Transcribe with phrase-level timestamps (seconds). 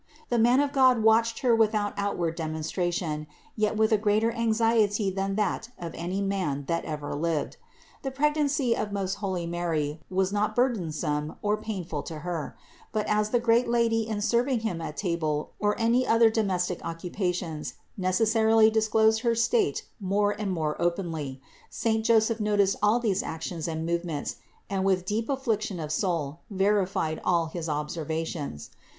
[0.29, 5.11] The man of God watched Her without out ward demonstration, yet with a greater anxiety
[5.11, 7.57] than that of any man that ever lived.
[8.01, 12.57] The pregnancy of most holy Mary was not burdensome or painful to Her;
[12.91, 16.83] but as the great L ady in serving him at table or any other domestic
[16.83, 21.39] occupations, necessarily disclosed her state more and more openly,
[21.69, 24.37] saint Joseph noticed all these actions and movements
[24.67, 28.71] and with deep affliction of soul verified all his observations.